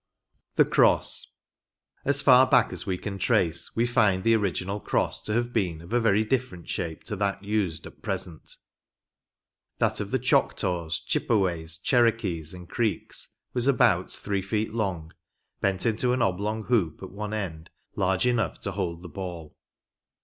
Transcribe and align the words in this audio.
The 0.55 0.65
Crosse. 0.65 1.27
‚ÄĒ 1.27 2.09
As 2.09 2.21
far 2.23 2.47
back 2.47 2.73
as 2.73 2.87
we 2.87 2.97
can 2.97 3.19
trace 3.19 3.75
we 3.75 3.85
find 3.85 4.23
the 4.23 4.35
original 4.35 4.79
Crosse 4.79 5.21
to 5.25 5.33
have 5.33 5.53
been 5.53 5.79
of 5.79 5.93
a 5.93 5.99
very 5.99 6.23
different 6.25 6.67
shape 6.67 7.03
to 7.03 7.15
that 7.17 7.43
used 7.43 7.85
at 7.85 8.01
present. 8.01 8.57
That 9.77 9.99
of 9.99 10.09
the 10.09 10.17
Choctaws, 10.17 10.99
Chippeways, 11.07 11.77
Cherokees 11.77 12.51
and 12.51 12.67
Creeks 12.67 13.27
was 13.53 13.67
about 13.67 14.09
three 14.11 14.41
feet 14.41 14.73
long, 14.73 15.13
bent 15.59 15.85
into 15.85 16.13
an 16.13 16.23
oblong 16.23 16.63
hoop 16.63 17.03
at 17.03 17.11
one 17.11 17.35
end 17.35 17.69
large 17.95 18.25
enough 18.25 18.59
to 18.61 18.71
hold 18.71 19.03
the 19.03 19.07
ball. 19.09 19.55